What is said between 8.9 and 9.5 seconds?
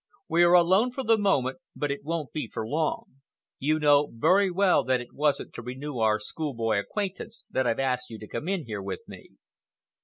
me."